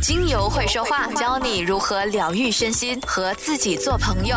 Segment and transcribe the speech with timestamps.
[0.00, 4.36] 精油会说话，教你如何疗愈身心和自己做朋友。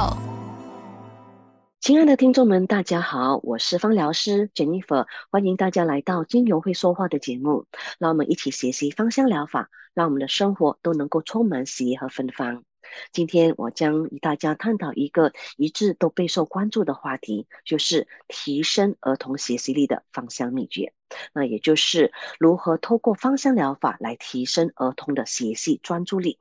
[1.79, 7.65] 亲爱的听众们，大家好，我是芳疗师 Jennifer，欢迎大家来到精油会说话的节目。
[7.99, 12.63] 让我们一起学习芳香疗法，让我们的生活都能够充满喜悦和芬芳。
[13.11, 20.93] 今天我将与大家探讨一个一致都备受关注的话题，就是提升儿童学习力的芳香秘诀。
[21.33, 26.37] 那也就是如何透过芳香疗法来提升儿童的学习专注力。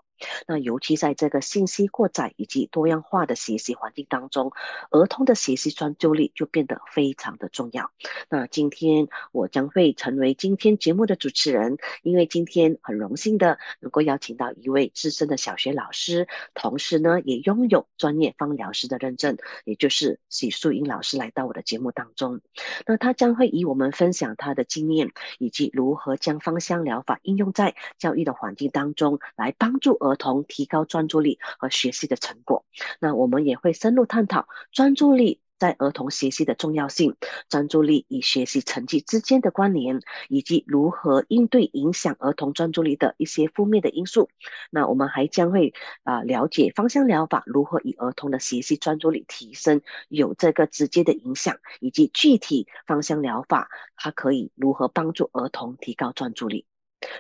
[0.47, 4.53] 那尤其在这个信息过载以及多样化的学习环境当中，
[4.91, 7.91] 儿童的学习专注力就变得非常的重要。
[8.29, 22.41] 那今天我将会成为今天节目的主持人，因为今天很荣幸的能够邀请到一位资深的小学老师，同时呢也拥有专业芳疗师的认证，也就是许素英老师来到我的节目当中。
[22.87, 29.97] 那他将会与我们分享他的经验，以及如何将芳香疗法应用在教育的环境当中，来帮助。
[30.07, 32.65] 儿童提高专注力和学习的成果，
[33.01, 37.17] 那我们也会深入探讨专注力在儿童学习的重要性，
[37.49, 44.29] 专注力与学习成绩之间的关联，以及如何应对影响儿童专注力的一些负面的因素。
[44.71, 45.73] 那我们还将会
[46.05, 56.67] 啊了解芳香疗法如何与儿童的学习专注力提升有这个直接的影响，以及具体芳香疗法它可以如何帮助儿童提高专注力。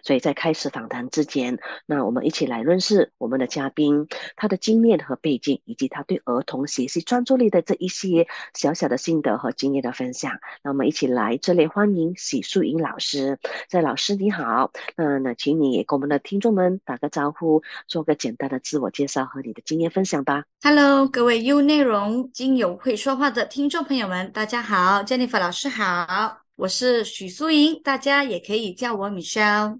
[0.02, 10.32] 所以在开始访谈之前，那我们一起来认识我们的嘉宾，他的经验和背景，以及他对儿童学习专注力的这一些小小的心得和经验的分享。
[10.62, 13.38] 那我们一起来这里欢迎许素英老师。
[13.68, 20.44] 在老师你好，那那请你也跟我们的听众们打个招呼，做个简单的自我介绍和你的经验分享吧。
[20.62, 26.45] Hello，各位 U 内容精友会说话的听众朋友们，大家好，Jennifer 老师好。
[26.56, 29.78] 我是许素英，大家也可以叫我 Michelle。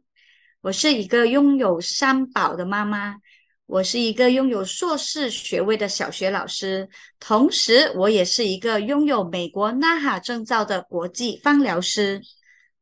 [0.61, 3.17] 我是一个拥有三宝的妈妈，
[3.65, 6.87] 我是一个拥有硕士学位的小学老师，
[7.19, 12.21] 同时我也是一个拥有美国 NAHA 证照的国际芳疗师。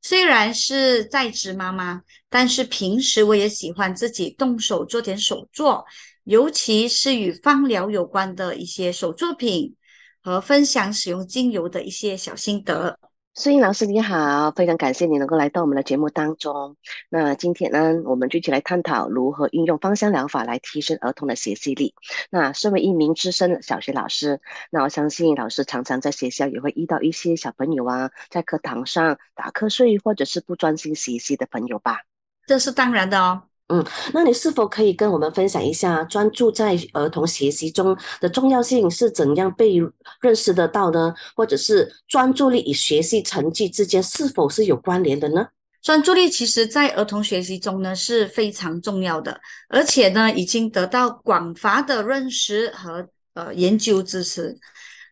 [0.02, 5.84] 虽然是在职妈妈，但是平时我也喜欢自己动手做点手作，
[6.24, 9.72] 尤其是与芳疗有关的一些手作品
[10.20, 12.98] 和分享使用精油的一些小心得。
[13.36, 16.76] 素英老师你好，非常感谢你能够来到我们的节目当中。
[17.08, 21.96] 那今天呢，我们就一起来探讨如何运用芳香疗法来提升儿童的学习力。
[22.30, 24.40] 那身为一名资深的小学老师，
[24.70, 32.02] 那我相信老师常常在学校也会遇到一些小朋友啊，在课堂上打瞌睡或者是不专心学习的朋友吧？
[32.46, 33.42] 这是当然的哦。
[33.69, 33.82] 嗯，
[34.12, 39.80] 那你是否可以跟我们分享一下专注在儿童学习中的重要性是怎样被
[40.20, 41.14] 认识得到呢？
[41.34, 45.47] 或者是专注力与学习成绩之间是否是有关联的呢？
[45.80, 54.54] 专注力其实在儿童学习中呢是非常重要的，而且呢已经得到广泛的认识和呃研究支持。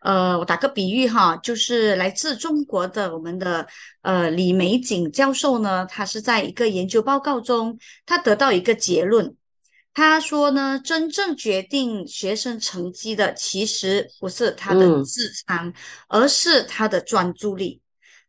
[0.03, 3.65] 呃，我打个比喻哈，就是来自中国的我们的
[4.01, 9.33] 呃李玫瑾教授呢，他是在一个研究报告中，他得到一个结论，
[9.93, 15.73] 他说呢，真正决定学生成绩的其实不是他的智商，
[16.09, 17.79] 而是他的专注力。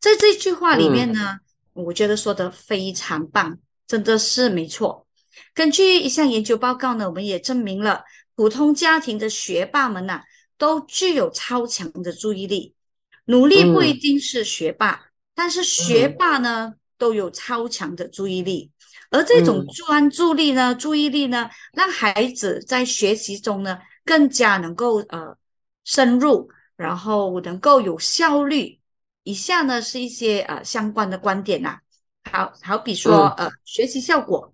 [0.01, 1.39] 在这句话里面呢，
[1.73, 3.59] 我觉得说的非常棒，
[3.89, 5.09] 真的是没错。
[5.53, 8.05] 根据一项研究报告呢，我们也证明了
[8.37, 10.23] 普通家庭的学霸们呐。
[10.57, 12.75] 都具有超强的注意力，
[13.27, 18.71] 努力不一定是学霸，但是学霸呢都有超强的注意力，
[19.11, 25.37] 而这种专注力呢、注意力呢，让孩子在学习中呢更加能够呃
[25.85, 28.79] 深入，然后能够有效率。
[29.23, 31.79] 以下呢是一些呃相关的观点呐，
[32.31, 34.53] 好好比说呃学习效果，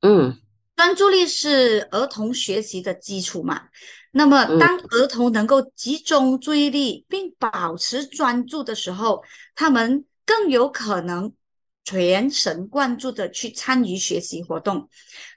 [0.00, 0.38] 嗯，
[0.76, 3.68] 专注力是儿童学习的基础嘛。
[4.14, 9.22] 那么，当儿童能够集中注意力并保持专注的时候，
[9.54, 11.32] 他们更有可能
[11.84, 14.86] 全神贯注的去参与学习活动，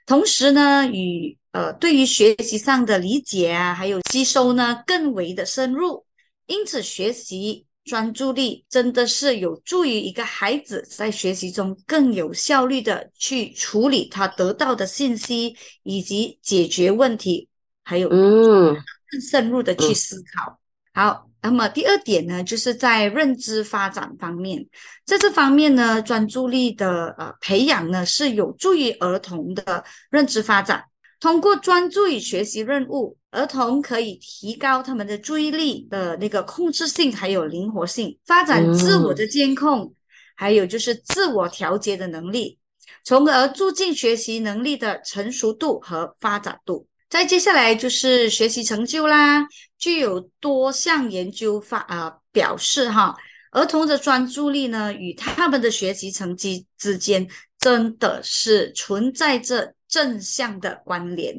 [0.04, 6.04] 同时呢，与呃对于学习上的理解啊，还有吸收呢更为的深入。
[6.46, 17.48] 因此，学习专注力真的是有助于一个孩子在学习中更有效率的去处理他得到的信息以及解决问题。
[17.88, 18.74] 还有，嗯，
[19.08, 20.58] 更深入的去思考。
[20.92, 24.66] 好，那么第二点呢，就是在认知发展方面，
[25.04, 30.84] 在这方面呢，专注力的呃培养呢，是有助于儿童的认知发展。
[31.20, 39.94] 通过专注于学习任务，儿童可以提高他们的注意力的那个控制性，还有灵活性，发展自我的监控，
[40.34, 42.58] 还有就是自我调节的能力。
[43.04, 46.88] 从而促进学习能力的成熟度和发展度。
[47.08, 49.46] 再接下来就是学习成就啦，
[49.78, 53.16] 具有多项研究发啊表示哈，
[53.52, 57.26] 儿童的专注力呢与他们的学习成绩之间
[57.60, 61.34] 真的是存在着正向的关联。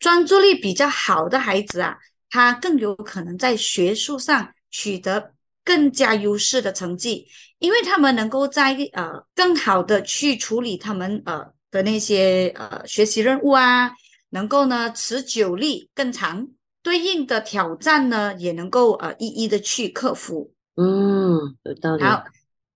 [0.00, 1.96] 专注力比较好的孩子啊，
[2.28, 5.32] 他更有可能在学术上取得
[5.64, 7.26] 更加优势的成绩，
[7.60, 13.92] 因为他们能够在呃更好的去处理他们呃的那些呃学习任务啊。
[14.34, 16.48] 能够呢持久力更长，
[16.82, 20.52] 对应的挑战呢也能够呃一一的去克服。
[20.76, 22.02] 嗯，有道理。
[22.02, 22.24] 好，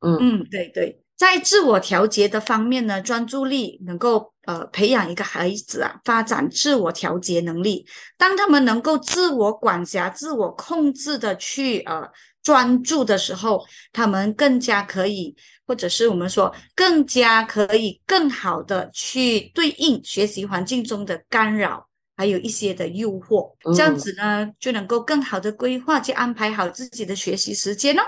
[0.00, 7.84] 嗯嗯，对对，在自我调节的方面呢，专注力能够呃培养一个孩子啊发展自我调节能力。
[8.16, 12.08] 当他们能够自我管辖、自我控制的去呃
[12.42, 15.34] 专注的时候，他们更加可以。
[15.68, 21.86] 或者是我们说更加可以更好的去对应学习环境中的干扰，
[22.16, 28.00] 还有一些的诱惑，这样子呢就能够更好的规划去安排好自己的学习时间呢，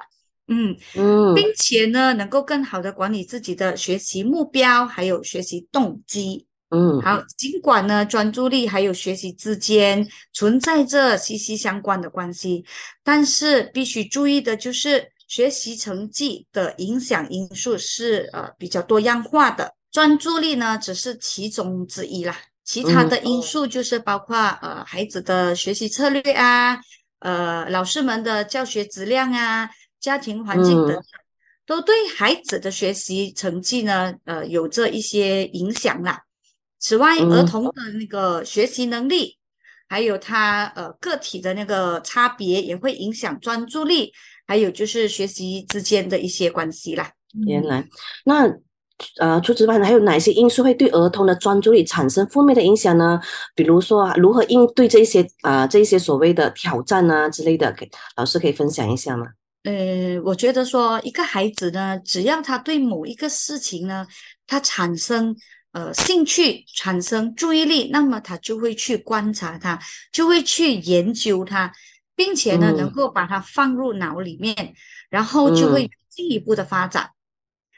[0.49, 12.65] 嗯嗯，并且呢能够更好的管理自己的学习目标，还有学习动机，嗯，好，尽管呢专注力还有学习之间存在着息息相关的关系，
[13.05, 15.12] 但是必须注意的就是。
[15.31, 22.37] 学习成绩的影响因素是呃比较多样化的，专注力呢只是其中之一啦。
[22.65, 26.81] 其他的因素就是包括呃孩子的学习策略啊，
[27.21, 31.03] 呃老师们的教学质量啊，家庭环境等等，
[31.65, 36.21] 都对孩子的学习成绩呢呃有着一些影响啦。
[36.81, 39.38] 此外，儿童的那个学习能力，
[39.88, 44.12] 还有他呃个体的那个差别，也会影响专注力。
[44.50, 47.08] 还有就是学习之间的一些关系啦。
[47.47, 47.87] 原来，
[48.25, 48.52] 那
[49.20, 53.20] 呃，除此之外，还有哪些因素会对儿童的专注力产生负面的影响呢？
[53.55, 59.25] 比如说，如何应对这一些啊，这一些所谓的挑战啊之类的，给老师可以分享一下吗？
[59.62, 64.05] 呃，我觉得说一个孩子呢，只要他对某一个事情呢，
[64.49, 65.37] 他产生
[65.70, 69.79] 呃兴趣，产生注意力，那么他就会去观察他，
[70.11, 71.73] 就会去研究他。
[72.21, 74.75] 并且呢，能够把它放入脑里面，
[75.09, 77.09] 然后就会进一步的发展。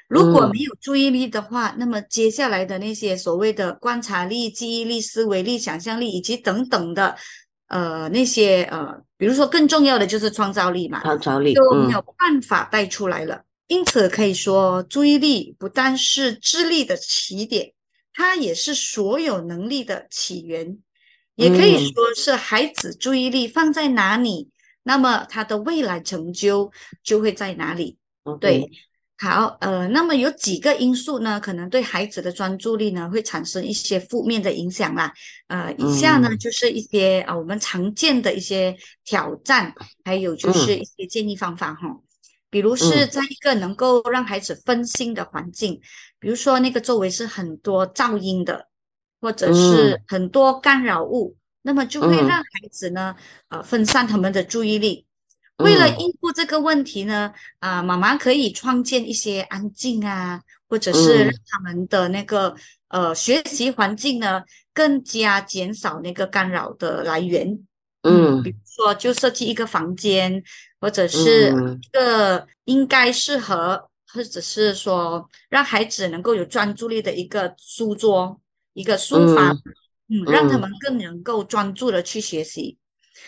[0.08, 7.14] 如果没有注意力的话，那么接下来的那些所谓的观察力、记忆力、思维力、想象力以及等等的，
[7.68, 13.44] 呃，那些呃，比如说更重要的就是创造力嘛，创造力都没有办法带出来了。
[13.68, 17.72] 因此可以说，注意力不但是智力的起点，
[18.12, 20.78] 它也是所有能力的起源。
[21.34, 24.50] 也可以说是孩子注意力放在哪里，
[24.82, 26.70] 那么他的未来成就
[27.02, 27.96] 就会在哪里。
[28.38, 28.70] 对，
[29.18, 35.12] 好，呃，那么有几个因素呢，可能对孩子的专注力呢会产生一些负面的影响啦。
[35.48, 39.74] 呃，以下呢就是一些啊我们常见的一些挑战，
[40.04, 41.88] 还有就是一些建议方法哈。
[42.50, 45.80] 比如是在一个能够让孩子分心的环境，
[46.20, 48.68] 比如说那个周围是很多噪音的。
[49.22, 53.14] 或者是很多干扰物，那么就会让孩子呢，
[53.48, 55.06] 呃，分散他们的注意力。
[55.58, 62.52] 为了应付这个问题呢，啊，妈妈可以创建一些安静啊，或者是让他们的那个
[62.88, 64.42] 呃学习环境呢，
[64.74, 67.56] 更加减少那个干扰的来源。
[68.02, 70.42] 嗯，比如说就设计一个房间，
[70.80, 78.40] 或者是一个应该适合，或者是说让孩子能够有专注力的一个书桌。
[78.74, 79.52] 一个书法，
[80.08, 82.78] 嗯，让他们更能够专注的去学习。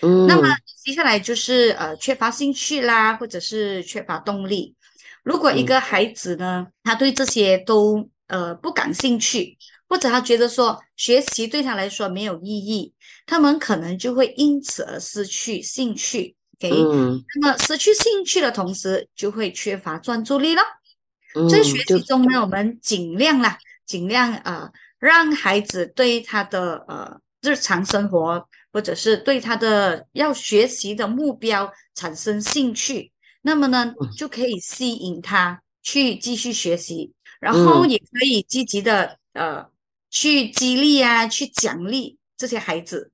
[0.00, 0.48] 嗯，那么
[0.82, 4.74] 接下来就是呃缺乏兴趣啦，或者是缺乏动力。
[5.22, 9.56] 如果一个孩子呢，他对这些都呃不感兴趣，
[9.88, 12.92] 或者他觉得说学习对他来说没有意义，
[13.24, 16.34] 他们可能就会因此而失去兴趣。
[16.58, 20.62] 给，那么失去兴趣的同时，就会缺乏专注力了。
[21.50, 24.72] 在学习中呢，我们尽量啦，尽量呃。
[25.04, 28.42] 让孩子对他的呃日常生活，
[28.72, 39.66] 或者是对他的要学习的目标产生兴趣，那么呢，就可以吸引他去继续学习，然后也可以积极的呃
[40.10, 43.10] 去激励啊，去奖励这些孩子。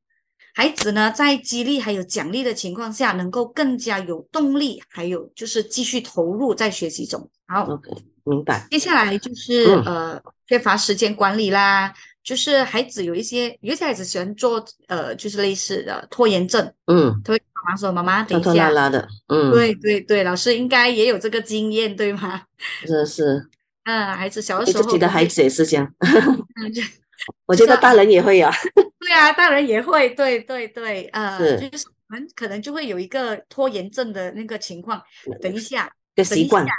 [0.55, 7.29] 孩子呢，在激励还有奖励的情况下，能够更加有动力，还有就是继续投入在学习中。
[7.49, 7.67] 好。
[8.31, 8.67] 明白。
[8.71, 22.43] 接下来就是呃，缺乏时间管理啦，就是孩子有一些有些孩子喜欢做呃，就是类似的拖延症，嗯，他会妈妈说妈妈等一下，拖拉拉的，嗯，对对对，老师应该也有这个经验对吗？
[22.87, 23.49] 是 是，
[23.85, 26.73] 嗯，孩子小的时候，自己的孩子也是这样， 嗯，
[27.47, 28.51] 我觉得大人也会啊。
[29.01, 35.03] 对啊，大人也会，对对对，呃，是就是我们可能就会有一个拖延症的那个情况。
[35.41, 36.73] 等一下，等一个习惯下，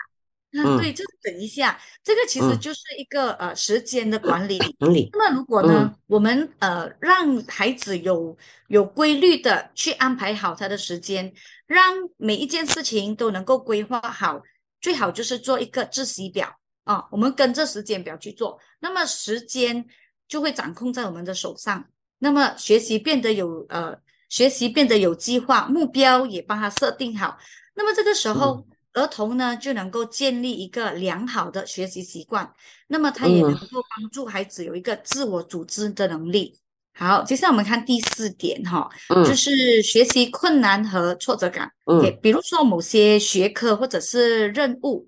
[0.54, 4.60] 嗯，嗯对，就是等一下，这个其实嗯就是一个呃时间的管理。
[4.80, 11.34] 那么如果呢，我们呃让孩子有有规律的去安排好他的时间，
[11.68, 14.42] 让每一件事情都能够规划好，
[14.82, 16.54] 最好就是做一个自习表
[16.84, 19.86] 啊，我们跟着时间表去做，那么时间
[20.28, 21.86] 就会掌控在我们的手上，
[22.20, 27.38] 那么学习变得有呃学习变得有计划，目标也帮他设定好，
[27.76, 28.66] 那么这个时候。
[28.94, 32.52] 儿童呢就能够建立一个良好的学习习惯，
[32.88, 36.58] 那么他也嗯能够帮助孩子有一个自我组织的能力。
[36.94, 41.72] 好，接下来我们看第四点哈，嗯就是学习困难和挫折感。
[42.04, 45.08] 也嗯比如说某些学科或者是任务，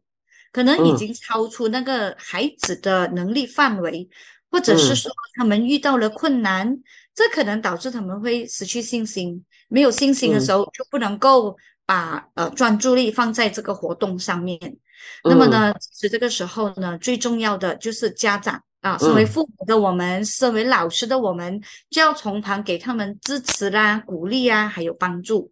[0.54, 4.08] 可能已嗯经超出那个孩子的能力范围，
[4.50, 6.82] 或者是嗯说他们遇到了困难，
[7.14, 9.44] 这可能导致他们会失去信心。
[9.68, 14.60] 没有信心的嗯时候，就不能够把呃专注力放在这个活动上面。
[15.24, 25.52] 那么嗯呢，其实这个时候呢，最重要的就是家长啊，身为嗯父母的我们，身为老师的我们，就要从旁给他们支持啦、鼓励啊，还有帮助。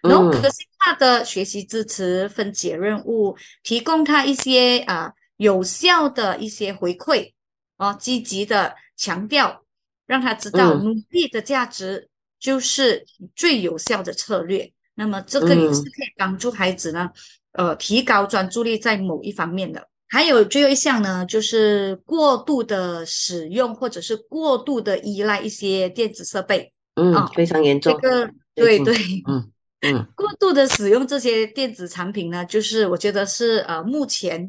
[0.00, 7.32] 然后嗯个性化的学习支持、分解任务，提供他一些啊、有效的一些回馈
[7.76, 9.62] 哦，积极的强调，
[10.06, 12.08] 让他知道嗯努力的价值
[12.40, 14.72] 就是最有效的策略。
[14.96, 17.08] 那么这个也是嗯可以帮助孩子呢，
[17.52, 19.88] 呃，提高专注力在某一方面的。
[20.08, 26.72] 还有最后一项呢，就是过度的使用或者是过度的依赖一些电子设备。
[26.94, 27.92] 嗯啊，非常严重。
[27.92, 28.94] 这个对对，
[29.28, 29.50] 嗯
[29.80, 34.48] 嗯 过度的使用这些电子产品呢，就是我觉得是呃，目前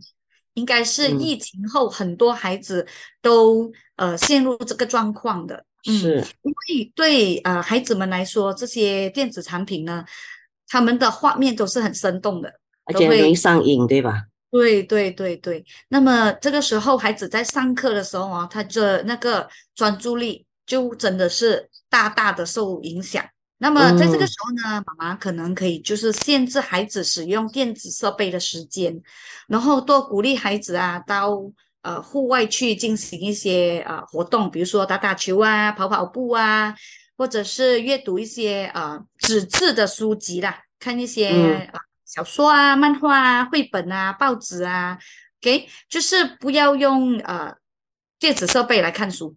[0.53, 2.87] 应该是嗯疫情后很多孩子
[3.21, 5.65] 都呃陷入这个状况的。
[5.87, 10.05] 嗯，是因为对呃孩子们来说，这些电子产品呢，
[10.67, 12.49] 他们的画面都是很生动的，
[12.93, 14.23] 都而且容易会上瘾，对吧？
[14.49, 23.23] 对对对对，那么这个时候孩子在上课的时候啊，他的那个专注力就真的是大大的受影响。
[23.59, 29.01] 那么在这个嗯时候呢，妈妈可能可以就是限制孩子使用电子设备的时间，
[29.47, 31.37] 然后多鼓励孩子啊到
[31.81, 36.73] 呃户外去进行一些呃活动，比如说打打球啊、跑跑步啊，
[37.17, 41.69] 或者是阅读一些呃纸质的书籍啦，看一些、
[42.05, 44.97] 小说啊、漫画啊、绘本啊、报纸啊
[45.41, 47.53] ，OK，就是不要用呃
[48.17, 49.35] 电子设备来看书，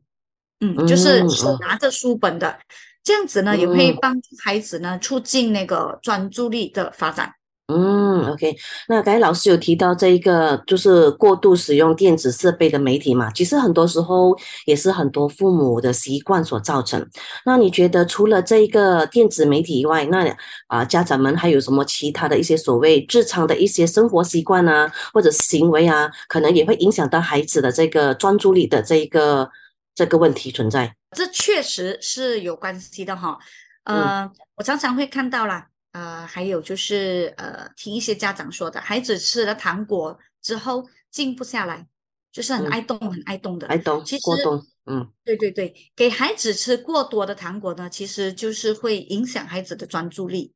[0.61, 2.61] 嗯，就是嗯手嗯拿着书本的，
[3.03, 3.99] 这样子呢也会嗯。
[4.01, 7.35] 帮助孩子呢促进那个专注力的发展。
[7.71, 8.57] 嗯，OK。
[8.89, 14.37] 那刚才老师有提到这一个，就是过度使用电子设备的媒体嘛，其实很多时候
[14.67, 17.09] 也是很多父母的习惯所造成。
[17.45, 20.37] 那你觉得除了这一个电子媒体以外，那
[20.67, 29.49] 啊、家长们还有什么其他的一些所谓日常的一些生活习惯啊，或者行为啊，可能也会影响到孩子的这个专注力的这一个
[29.95, 30.97] 这个问题存在？
[31.17, 33.39] 这确实是有关系的哈。
[33.85, 41.87] 呃，我常常会看到啦，呃，还有就是呃，听一些家长说的，孩子吃了糖果之后静不下来，
[42.33, 43.67] 就是很嗯爱动、很爱动的。
[43.67, 50.53] 爱动其实过动，嗯对对对，给孩子吃过多的糖果呢，其实就是会影响孩子的专注力。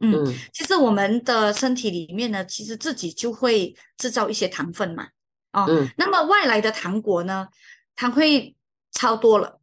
[0.00, 5.08] 嗯，嗯其实我们的身体里面呢，其实自己就会制造一些糖分嘛。
[5.52, 7.48] 哦，嗯那么外来的糖果呢，
[7.94, 8.54] 它会
[8.92, 9.55] 超多了，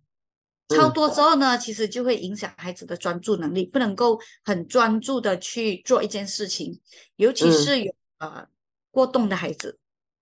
[0.70, 0.94] 超嗯。
[0.94, 6.80] 多之后呢，其实就会影响孩子的专注能力，不能够很专注的去做一件事情，
[7.18, 7.52] 尤其嗯。
[7.52, 8.48] 是有呃
[8.92, 9.78] 过动的孩子，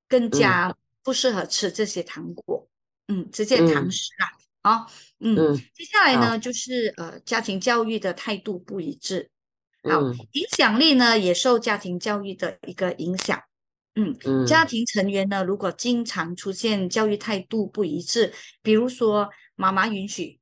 [0.07, 2.67] 更加不适合吃这些糖果，
[3.07, 4.31] 嗯，这些糖嗯食啦，
[4.61, 4.87] 啊，
[5.19, 5.63] 嗯，嗯。
[5.73, 9.29] 接下来呢，就是呃家庭教育的态度不一致，
[9.87, 10.27] 好，嗯。
[10.33, 13.41] 影响力呢也受家庭教育的一个影响。
[13.95, 14.45] 嗯，嗯。
[14.45, 19.29] 家庭成员呢，如果经常出现教育态度不一致，比如说
[19.61, 20.39] 妈妈允许，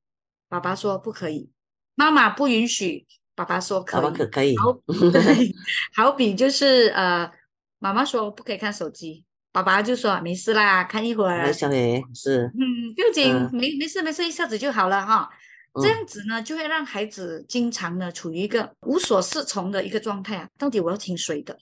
[0.48, 1.50] 爸爸说不可以；
[1.96, 4.02] 妈妈不允许，爸爸说可以。
[4.02, 4.58] 爸爸可可以？
[4.58, 4.72] 好，
[5.12, 5.54] 对，
[5.94, 7.30] 好比就是呃，
[7.80, 15.30] 妈妈说不可以看手机，爸爸就说没事啦，看一会儿，小爷是，嗯，不要紧，嗯没没事没事，一下子就好了哈。
[15.76, 20.48] 这嗯样子呢，就会让孩子经常呢处于一个无所适从的一个状态啊。
[20.58, 21.58] 到底我要听谁的？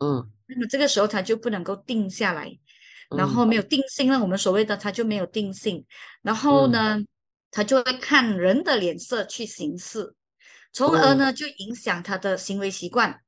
[0.00, 2.58] 嗯那么这个时候他就不能够定下来，
[3.16, 4.18] 然嗯后没有定性那。
[4.20, 5.84] 我们所谓的他就没有定性，
[6.22, 6.98] 然后呢，
[7.50, 10.14] 他就会看人的脸色去行事，
[10.72, 13.20] 从而呢就影响他的行为习惯，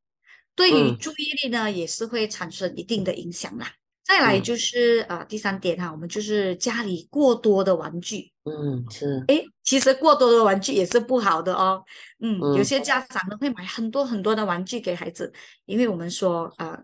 [0.55, 3.73] 对于嗯注意力呢也是会产生一定的影响啦。
[4.03, 8.33] 再来就是呃第三点哈，我们就是家里过多的玩具。
[8.43, 9.23] 嗯，是。
[9.29, 11.81] 诶，其实过多的玩具也是不好的哦。
[12.19, 15.33] 嗯，嗯有些家长呢会买很多很多的玩具给孩子，
[15.65, 16.77] 因为我们说呃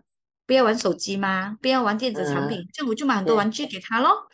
[0.47, 4.27] 不要玩手机吗，不要玩电子产品，这样我就买很多玩具给他咯。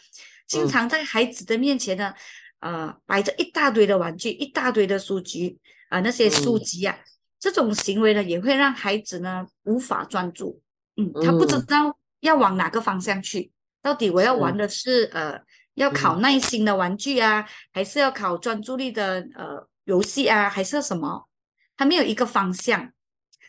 [0.48, 2.14] 经嗯常在孩子的面前呢，
[2.60, 5.58] 呃，摆着一大堆的玩具，一大堆的书籍
[5.90, 6.98] 啊、那些书嗯籍啊，
[7.40, 10.62] 这种行为呢也会让孩子呢无法专注。
[10.96, 13.52] 嗯，他不知嗯道要往哪个方向去，
[13.82, 15.40] 到底我要玩的是呃
[15.74, 16.22] 要考嗯。
[16.22, 21.28] 耐心的玩具啊，还是要考专注力的呃游戏啊，还是什么？
[21.76, 22.92] 他没有一个方向，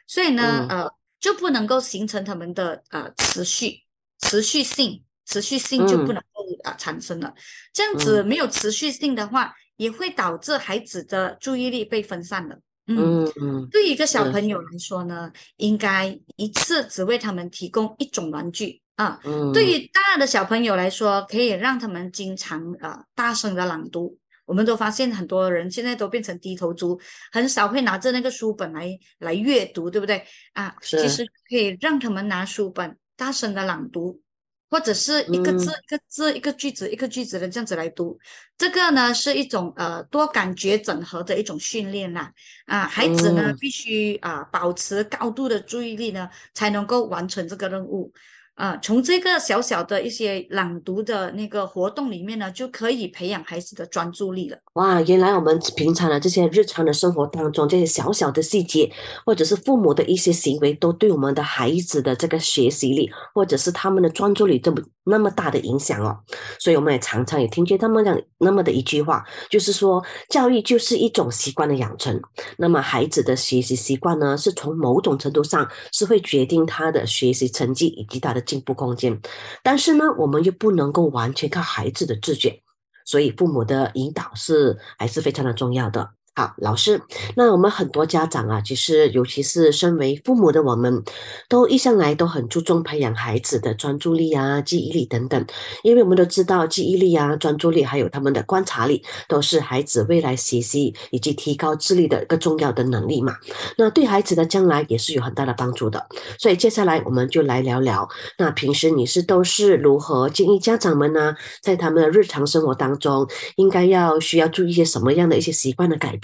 [0.06, 0.80] 所以呢，嗯。
[0.80, 0.92] 呃，
[1.24, 3.80] 就不能够形成他们的呃持续
[4.18, 7.32] 持续性，持续性就不嗯能够啊、呃产生了。
[7.72, 12.58] 这样子没有持续性的话，也会导致孩子的注意力被分散了。
[12.88, 19.18] 嗯，嗯嗯对于一个小朋友来说呢，应该一次只为他们提供一种玩具啊。
[19.24, 24.18] 嗯，对于大的小朋友来说，可以让他们经常呃大声的朗读。
[24.46, 27.00] 我们都发现很多人现在都变成低头族，
[27.32, 30.74] 很少会拿着那个书本来来阅读，对不对啊？
[30.82, 34.20] 其是实可以让他们拿书本大声的朗读，
[34.68, 38.18] 或者是一个字、嗯一个字、一个句子、一个句子的这样子来读。
[38.58, 42.32] 这个呢是一种呃多感觉整合的一种训练啦。
[42.66, 48.12] 啊，孩子呢嗯必须啊保持高度的注意力呢，才能够完成这个任务。
[48.54, 54.56] 啊，从这个小小的一些朗读的那个活动里面呢，就可以培养孩子的专注力了。
[54.74, 58.90] 哇，原来我们平常的这些日常的生活当中，这些小小的细节，
[59.26, 66.16] 或者是父母的一些行为，都对我们的孩子的这个学习力，或者是他们的专注力，这么那么大的影响哦。
[66.60, 72.20] 所以我们也常常也听见他们讲那么的一句话，就是说，教育就是一种习惯的养成。
[72.56, 79.20] 那么孩子的学习习惯呢，是从某种程度上是会决定他的学习成绩以及他的进步空间。
[79.62, 82.62] 但是呢，我们又不能够完全靠孩子的自觉。
[83.04, 86.10] 所以父母的引导是还是非常的重要的。
[86.36, 87.00] 好，老师，
[87.36, 91.04] 那我们很多家长啊，其实尤其是身为父母的我们，
[91.48, 95.46] 都一向来都很注重培养孩子的专注力啊、记忆力等等，
[95.84, 103.36] 因为我们都知道记忆力啊、专注力还有他们的观察力，都是孩子未来学习以及提高智力的一个重要的能力嘛。
[103.78, 106.04] 那对孩子的将来也是有很大的帮助的。
[106.36, 116.23] 所以接下来我们就来聊聊，那平时你是都是如何建议家长们呢，在他们的日常生活当中，应该要需要注意一些什么样的一些习惯的改变，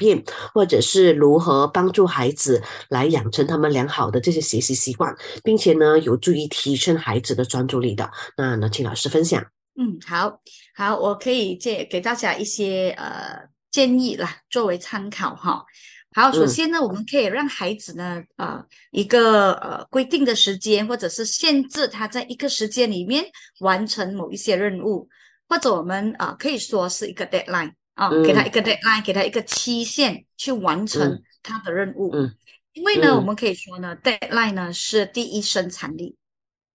[0.55, 8.11] 或者是如何帮助孩子来养成他们良好的这些学习习惯，并且呢，有助于提升孩子的专注力的。
[8.37, 9.45] 那呢，请老师分享。
[9.79, 10.41] 嗯，好
[10.75, 15.65] 好，我可以借给大家一些呃建议啦，作为参考哈。
[16.13, 23.25] 好，首嗯先呢，我们可以让孩子呢，呃，一个呃规定的时间，或者是限制他在一个时间里面
[23.61, 25.09] 完成某一些任务，
[25.49, 31.23] 或者我们啊、呃可以说是一个 deadline 啊、给他嗯一个 deadline，给他一个期限去完成嗯。
[31.43, 32.11] 他的任务。
[32.15, 32.35] 嗯。
[32.73, 36.17] 因为呢，我嗯们可以说呢，deadline 呢是第一生产力。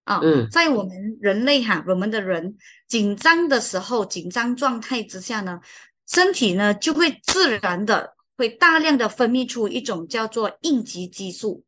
[0.03, 0.47] 啊，嗯。
[0.51, 2.55] 在我们人类哈，我们的人
[2.87, 5.59] 紧张的时候，紧张状态之下呢，
[6.07, 11.63] 身体呢就会自然的会大量的分泌出一种叫做应急激素。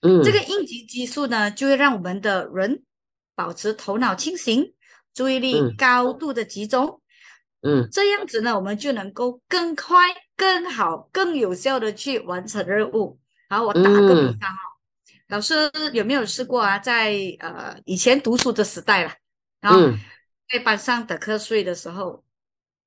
[0.00, 2.82] 嗯，这个应急激素呢，就会让我们的人
[3.34, 4.72] 保持头脑清醒，
[5.12, 5.76] 注意力嗯。
[5.76, 6.86] 高度的集中。
[6.86, 7.01] 嗯
[7.92, 9.96] 这样子呢，我们就能够更快、
[10.36, 13.18] 更好、更有效的去完成任务。
[13.48, 14.58] 好，我打个比嗯方哦，
[15.28, 16.78] 老师有没有试过啊？
[16.78, 19.14] 在呃以前读书的时代啦，
[19.60, 19.98] 然后嗯，
[20.50, 22.24] 在班上打瞌睡的时候，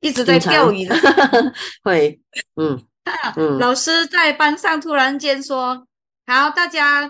[0.02, 1.16] 一直在钓鱼的时候，
[1.84, 2.20] 会，
[2.56, 2.86] 嗯
[3.38, 5.88] 嗯老师在班上突然间说
[6.28, 7.10] ：“好，大家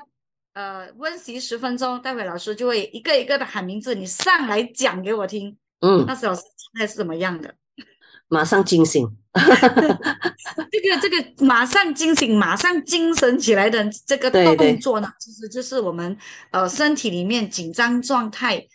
[0.54, 7.54] 呃温习十分钟，待会老师就会一个一个的喊名字，你上来讲给我听。”嗯，那时候老师现在是怎么样的？
[8.28, 9.08] 马上惊醒。
[10.72, 16.18] 这个这个马上惊醒、马上精神起来的这个动作呢，其实就是我们
[16.52, 18.66] 呃身体里面紧张状态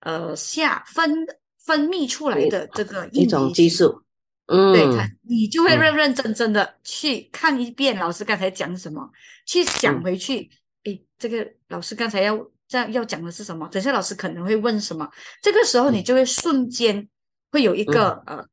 [0.00, 1.26] 呃下分
[1.58, 4.02] 分泌出来的这个一种激激素。
[4.46, 9.10] 嗯，对，它你就会嗯认认真真的去看一遍老师刚才讲什么，
[9.44, 10.48] 去想嗯回去，
[10.84, 12.36] 诶，这个老师刚才要
[12.68, 13.68] 这样要讲的是什么？
[13.68, 15.08] 等下老师可能会问什么？
[15.42, 17.08] 这个时候你就会瞬间
[17.50, 18.44] 会有一个、呃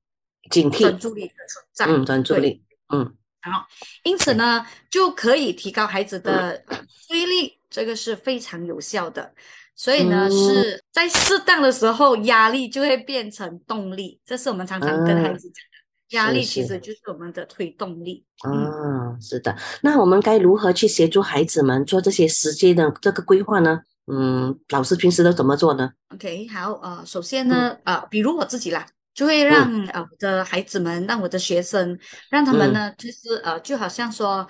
[0.52, 1.00] 警惕专。
[1.00, 2.62] 注力的存在，嗯，专注力。
[2.94, 3.66] 嗯好
[4.04, 9.34] 因此呢，就可以提高孩子的呃注意力，这个是非常有效的。
[9.76, 16.18] 所以呢，嗯是在适当的时候，压力就会变成动力，这是我们常常跟孩子讲的。
[16.18, 18.24] 压力其实就是我们的推动力。
[18.46, 19.58] 嗯，啊，是的。
[19.82, 23.82] 那我们该如何去协助孩子们做这些时间的这个规划呢？
[24.08, 31.98] 嗯，老师平时都怎么做呢？OK，好，呃，首先呢，呃，比如我自己啦，就会让嗯呃我的孩子们，让我的学生，
[32.30, 34.46] 让他们嗯呢，就是呃，就好像说，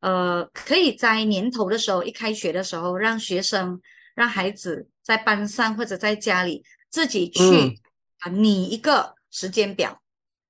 [0.00, 3.78] 呃，可以在年头的时候，一开学的时候，让学生、
[4.14, 7.74] 让孩子在班上或者在家里自己去嗯
[8.20, 10.00] 啊拟一个时间表。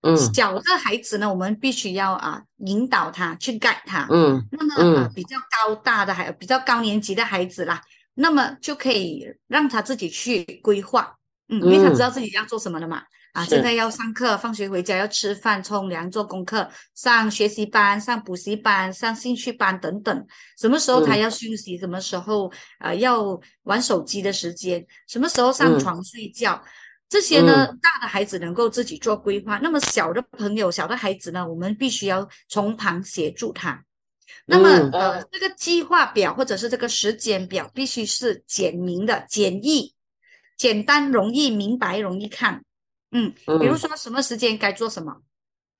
[0.06, 4.06] 嗯小的孩子呢，我们必须要啊引导他去 guide 他。
[4.10, 7.80] 嗯那么比较高大的孩比较高年级的孩子啦，
[8.14, 11.14] 那么就可以让他自己去规划，
[11.48, 13.02] 嗯，因为他知道自己要做什么了嘛。
[13.32, 20.26] 啊，现在要上课，放学回家要吃饭、冲凉、做功课，上学习班、上补习班、上兴趣班等等。
[20.56, 21.76] 什么时候他嗯要休息？
[21.76, 22.48] 什么时候
[22.78, 24.86] 呃要玩手机的时间？
[25.08, 26.62] 什么时候上嗯床睡觉？
[27.08, 33.82] 这些呢，大的孩子能够自己做规划，那么小的朋友、小的孩子呢，我们必须要从旁协助他。
[34.46, 39.94] 那么，嗯呃，这个计划表或者是这个时间表必须是简明的、简易、
[40.56, 42.62] 简单、容易明白、容易看。
[43.10, 45.16] 嗯，比如嗯说什么时间该做什么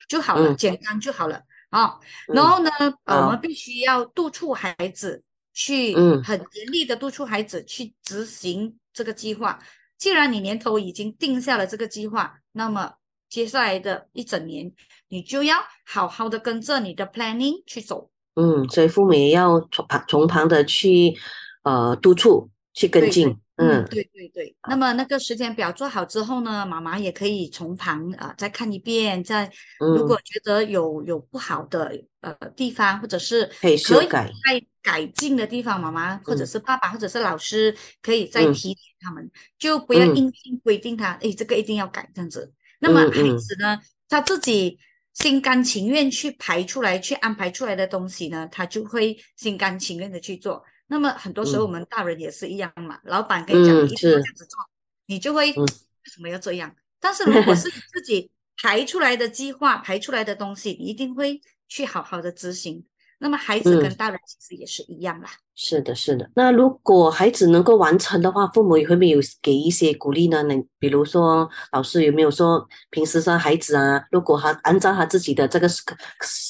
[0.08, 1.98] 就好了，嗯简单就好了啊。
[2.28, 2.70] 嗯然后呢，
[3.04, 9.58] 呃，我们必须要督促孩子去嗯很严厉的督促孩子去执行这个计划。
[9.98, 12.94] 既然你年头已经定下了这个计划，那么
[13.28, 14.72] 接下来的一整年，
[15.08, 18.10] 你就要好好的跟着你的 planning 去走。
[18.34, 21.14] 嗯，所以父母也要从旁从旁的去
[21.62, 24.56] 呃督促去跟进，嗯，嗯对对对。
[24.68, 29.50] 那么那个时间表做好之后呢，妈妈也可以从旁啊、呃再看一遍，再
[29.92, 30.06] 如嗯。
[30.06, 31.92] 果觉得有有不好的
[32.22, 34.30] 呃地方，或者是可以修改。
[34.44, 36.46] 再改进的地方，妈妈或者嗯。
[36.46, 38.52] 是爸爸或者是老师可以再嗯。
[38.52, 40.16] 提点他们，就不要嗯。
[40.16, 42.10] 硬性规定他，诶，这个一定要改。
[42.12, 42.52] 这样子。
[42.80, 44.76] 那么孩子呢，他自己
[45.14, 50.62] 心甘情愿去排出来、去安排出来的东西呢，他就会心甘情愿的去做。
[50.86, 54.58] 那么很多时候我嗯们大人也是一样嘛，老板跟你讲嗯你一定要这样子做，
[55.06, 56.74] 你就会嗯为什么要这样？
[57.00, 58.30] 但是如果是你自己
[58.62, 62.84] 排出来的计划、排出来的东西，你一定会去好好的执行。
[63.18, 65.30] 那么孩子跟嗯大人其实也是一样啦。
[65.56, 66.28] 是的，是的。
[66.34, 70.42] 那如果孩子能够完成的话，父母也会没有给一些鼓励呢？
[70.42, 75.96] 那比如说，老师有没有说，平时说孩子啊，如果他按照他自己的这个课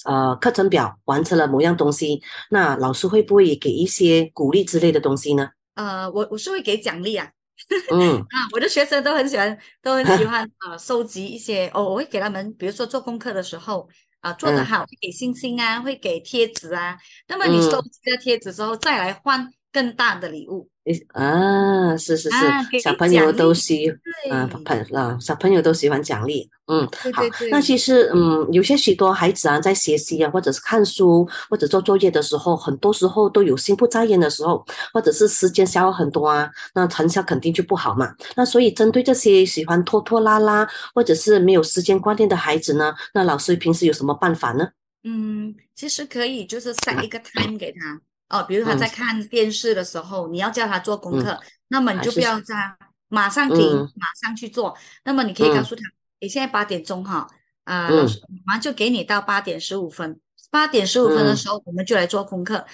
[0.06, 5.50] 呃课程表完成了某样东西，那老师会不会也给一些鼓励之类的东西呢？
[5.74, 7.28] 呃，我我是会给奖励啊，
[7.92, 13.86] 嗯啊，我的学生都很喜欢，都很喜欢呃收集一些哦，我会给他们，比如说做功课的时候
[14.24, 16.98] 啊、做得嗯好会给星星啊，会给贴纸啊。
[17.28, 38.14] 那么你收嗯集了贴纸之后，再来换更大的礼物诶啊，是是是，啊，小朋友都喜对啊朋啊小朋友都喜欢奖励，嗯，好对对，那其实嗯，有些许多孩子啊，在学习啊，或者是看书或者做作业的时候，很多时候都有心不在焉的时候，或者是时间消耗很多啊，那成效肯定就不好嘛。
[38.36, 44.68] 那所以针对这些喜欢拖拖拉拉或者是没有时间观念的孩子呢，那老师平时有什么办法呢？
[45.02, 48.00] 嗯，其实可以就是 set 一个 time 给他
[48.38, 52.76] 哦，比如他嗯在看电视的时候，你要叫他做功课，那么你就不要叫他
[53.08, 54.76] 马上停，嗯马上去做。
[55.04, 55.82] 那么你可以告嗯诉他，
[56.20, 57.26] 诶，现在八点钟哈，
[57.64, 60.18] 啊、嗯老师马上就给你到八点十五分，
[60.50, 62.66] 八点十五分的嗯时候我们就来做功课。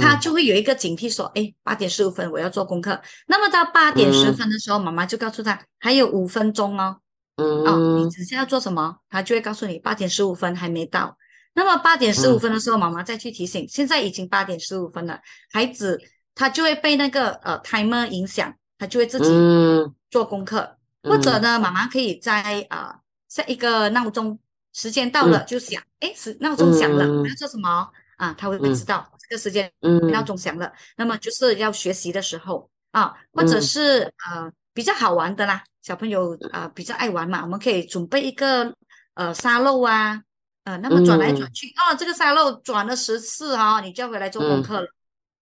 [0.00, 6.98] 他嗯就会有一个警惕，说：“哎，八点十五分我要做功课。”那么到八点十嗯分的时候，妈妈就告诉他还有五分钟哦。
[7.36, 11.16] 哦，你嗯只是要做什么，他就会告诉你八点十五分还没到。
[11.56, 12.40] 那么八点十五嗯。
[12.40, 15.18] 分的时候，妈妈再去提醒，现在已经八点十五分了，
[15.50, 15.98] 孩子
[16.34, 19.94] 他就会被那个呃 timer 影响，他就会自己嗯。
[20.10, 24.38] 做功课，或者嗯呢，妈妈可以在啊、呃、设一个闹钟，
[24.74, 25.46] 时间到了嗯。
[25.46, 27.22] 就响，诶，时闹钟响了，嗯。
[27.22, 27.90] 我要做什么？
[28.18, 28.34] 啊？
[28.36, 28.74] 他会嗯。
[28.74, 29.98] 知道这个时间嗯。
[30.12, 38.74] 闹钟响了，那么就是要学习的时候啊，或者嗯是呃比较好玩的啦，小朋友啊、比较爱玩嘛，我们可以准备一个
[39.14, 40.22] 呃沙漏啊，
[40.66, 44.86] 呃，那么转来转嗯去，哦，这个沙漏转了十次啊、你就要回来做功嗯课了。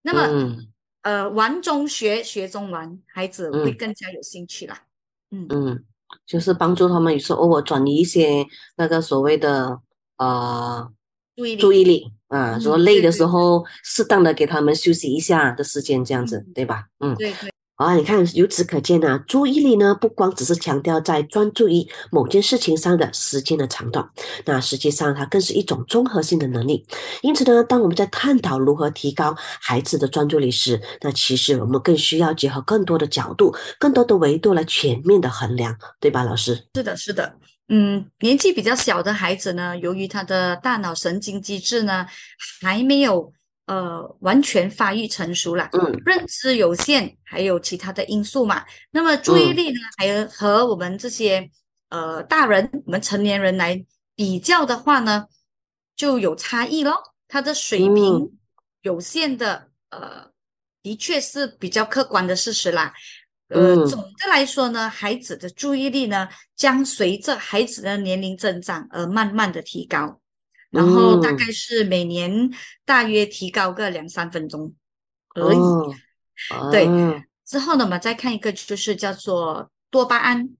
[0.02, 0.68] 那么嗯
[1.00, 4.82] 呃，玩中学，学中玩，孩子会嗯更加有兴趣啦。
[5.30, 5.84] 嗯，嗯，
[6.26, 9.80] 就是帮助他们有时候偶尔转移一些那个所谓的
[10.18, 10.92] 呃
[11.36, 16.88] 注意力，注意力啊，说嗯累的时候，适当的给他们休息一下的时间，这样子嗯，对吧？
[17.00, 17.14] 嗯。
[17.16, 24.08] 对对，啊，你看，由此可见呢、注意力呢不光只是强调在专注于某件事情上的时间的长短，
[24.44, 26.86] 那实际上它更是一种综合性的能力。
[27.22, 36.66] 因此呢，当我们在探讨如何提高孩子的专注力时，那其实我们更需要结合更多的角度、更多的维度来全面的衡量，对吧，老师？
[36.76, 37.34] 是的，是的。
[37.68, 42.06] 嗯，年纪比较小的孩子呢，由于他的大脑神经机制呢
[42.62, 43.32] 还没有
[43.66, 48.64] 呃完全发育成熟了，嗯认知有限，还有其他的因素嘛。
[48.90, 51.50] 那么注意嗯力呢，还有和我们这些
[51.88, 55.26] 呃大人，我们成年人来比较的话呢，
[55.96, 57.02] 就有差异咯。
[57.26, 58.32] 他的水平嗯
[58.82, 60.30] 有限的，呃，
[60.82, 62.92] 的确是比较客观的事实啦。
[63.48, 70.20] 呃，嗯总的来说呢，孩子的注意力呢，将随着孩子的年龄增长而慢慢的提高，
[70.74, 72.50] 然后大嗯概是每年
[72.84, 74.74] 大约提高个两三分钟
[75.36, 75.56] 而已。
[75.56, 75.94] 哦，
[76.72, 80.50] 对啊之后呢，我们再看一个，就是叫做多巴胺。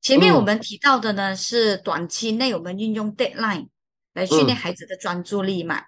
[0.00, 3.68] 前面我嗯们提到的呢，是短期内我们运用 deadline
[4.14, 5.82] 来训练嗯孩子的专注力嘛。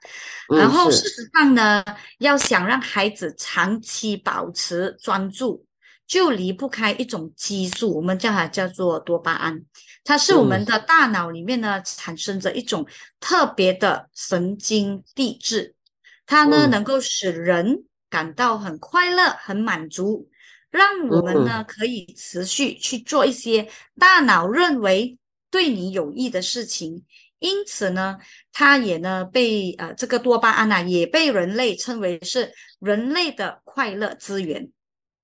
[0.53, 1.83] 嗯然后事实上呢，
[2.19, 5.64] 要想让孩子长期保持专注，
[6.07, 9.64] 就离不开一种激素，我们叫它叫做多巴胺。
[10.03, 12.87] 它是我们嗯的大脑里面呢产生着一种
[13.21, 15.75] 特别的神经递质，
[16.27, 20.29] 它呢嗯能够使人感到很快乐、很满足，
[20.71, 25.17] 让我们嗯呢可以持续去做一些大脑认为
[25.51, 27.05] 对你有益的事情。
[27.39, 28.19] 因此呢，
[28.53, 34.71] 它也呢被呃这个多巴胺啊，也被人类称为是人类的快乐资源。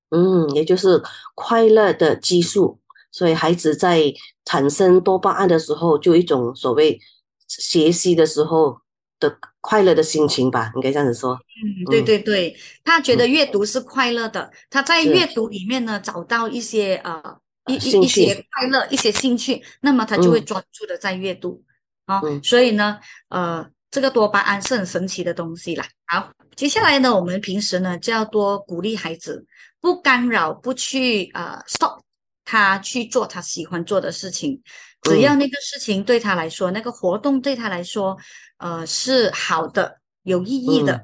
[0.09, 1.03] 嗯，也就是
[1.35, 2.81] 快乐的激素，
[3.17, 4.13] 所以孩子在
[4.45, 7.01] 产生多巴胺的时候，就有一种所谓
[7.49, 8.79] 学习的时候
[9.19, 11.33] 的快乐的心情吧，应该这样子说。
[11.33, 12.05] 嗯，对嗯。
[12.05, 20.45] 对对，他觉得阅读是快乐的，他在阅读里面呢找到一些呃一一一些快乐、一些兴趣，那么他就会嗯。
[20.45, 21.65] 专注的在阅读。
[22.05, 22.39] 啊、嗯。
[22.45, 22.99] 所以呢，
[23.31, 25.87] 呃，这个多巴胺是很神奇的东西啦。
[26.05, 29.47] 好，接下来呢，我们平时呢就要多鼓励孩子，
[29.81, 32.03] 不干扰，不去呃 stop
[32.47, 34.59] 他去做他喜欢做的事情，
[35.03, 35.21] 只嗯。
[35.21, 38.17] 要那个事情对他来说，那个活动对他来说，
[38.57, 40.95] 呃，是好的、有意义的。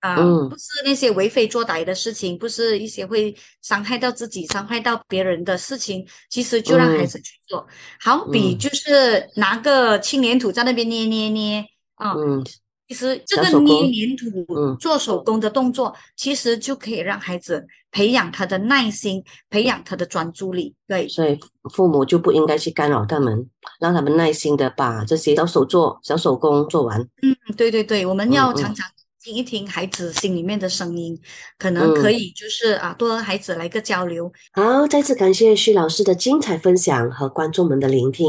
[0.00, 0.48] 啊、嗯。
[0.48, 7.06] 不是那些为非作歹的事情，不是一些会伤害到自己、伤害到别人的事情，其实就让孩嗯。
[7.06, 7.66] 子去做。
[8.00, 8.58] 好比嗯。
[8.58, 11.64] 就是拿个青黏土在那边捏捏捏
[11.96, 12.44] 啊，嗯
[12.86, 20.74] 其实这个捏黏土嗯做手工的动作，其实就可以让孩子培养他的耐心，培养他的专注力。
[20.86, 21.38] 对，所以
[21.72, 23.48] 父母就不应该去干扰他们，
[23.80, 27.00] 让他们耐心的把这些小手做、小手工做完。
[27.22, 28.86] 嗯，对对对，我们要常常
[29.24, 31.18] 听一听孩子心里面的声音，
[31.58, 34.30] 可能可嗯以就是啊，多和孩子来个交流。
[34.52, 38.26] 好，再次感谢徐老师的精彩分享和观众们的聆听，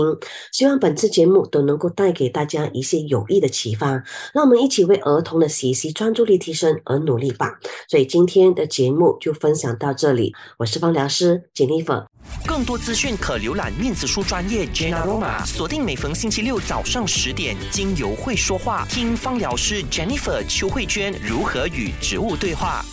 [0.53, 4.01] 希望本次节目都能够带给大家一些有益的启发，
[4.33, 7.59] 让我们一起为儿童的学习专注力提升而努力吧。
[7.89, 12.05] 所以今天的节目就分享到这里，我是芳疗师 Jennifer。
[12.47, 22.83] 更多资讯可浏览面子书专业 Jenna Roma，锁定每逢星期六早上十点，经由会说话，听芳疗师 Jennifer 邱慧娟如何与植物对话。